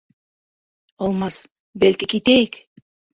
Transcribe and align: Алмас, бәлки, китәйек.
Алмас, 1.07 1.37
бәлки, 1.83 2.09
китәйек. 2.15 2.59